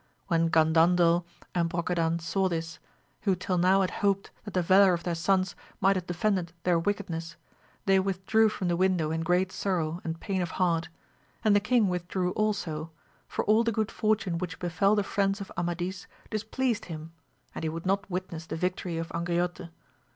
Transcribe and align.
When 0.29 0.49
Gandandel 0.49 1.25
and 1.53 1.69
Bro 1.69 1.77
144 1.77 1.77
AMADIS 1.77 1.77
OF 1.77 1.77
GAUL 1.77 1.83
cadan 1.83 2.19
saw 2.19 2.49
this, 2.49 2.79
who 3.21 3.35
till 3.35 3.57
now 3.59 3.81
had 3.81 3.91
hoped 4.01 4.31
that 4.45 4.55
the 4.55 4.63
valour 4.63 4.93
of 4.95 5.03
their 5.03 5.13
sons 5.13 5.55
might 5.79 5.95
have 5.95 6.07
defended 6.07 6.53
their 6.63 6.79
wick 6.79 6.97
edness 7.05 7.35
they 7.85 7.99
withdrew 7.99 8.49
from 8.49 8.67
the' 8.67 8.75
window 8.75 9.11
in 9.11 9.21
great 9.21 9.51
sorrow 9.51 10.01
and 10.03 10.19
pain 10.19 10.41
of 10.41 10.49
heart, 10.57 10.89
and 11.43 11.55
the 11.55 11.59
king 11.59 11.87
withdrew 11.87 12.31
also, 12.31 12.89
for 13.27 13.45
all 13.45 13.63
the 13.63 13.71
good 13.71 13.91
fortune 13.91 14.39
which 14.39 14.57
befell 14.57 14.95
the 14.95 15.03
friends 15.03 15.39
of 15.39 15.51
Amadis 15.55 16.07
displeased 16.31 16.85
him, 16.85 17.11
and 17.53 17.63
he 17.63 17.69
would 17.69 17.85
not 17.85 18.09
witness 18.09 18.47
the 18.47 18.55
victory 18.55 18.97
of 18.97 19.09
Angriote. 19.09 19.69